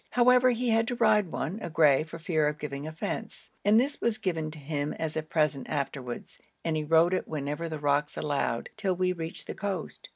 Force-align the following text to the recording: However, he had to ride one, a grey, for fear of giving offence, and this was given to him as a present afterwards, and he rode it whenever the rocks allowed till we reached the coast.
However, 0.09 0.49
he 0.49 0.69
had 0.71 0.87
to 0.87 0.95
ride 0.95 1.31
one, 1.31 1.59
a 1.61 1.69
grey, 1.69 2.01
for 2.01 2.17
fear 2.17 2.47
of 2.47 2.57
giving 2.57 2.87
offence, 2.87 3.51
and 3.63 3.79
this 3.79 4.01
was 4.01 4.17
given 4.17 4.49
to 4.49 4.57
him 4.57 4.93
as 4.93 5.15
a 5.15 5.21
present 5.21 5.69
afterwards, 5.69 6.39
and 6.65 6.75
he 6.75 6.83
rode 6.83 7.13
it 7.13 7.27
whenever 7.27 7.69
the 7.69 7.77
rocks 7.77 8.17
allowed 8.17 8.71
till 8.77 8.95
we 8.95 9.13
reached 9.13 9.45
the 9.45 9.53
coast. 9.53 10.09